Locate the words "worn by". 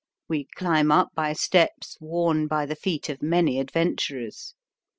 2.01-2.65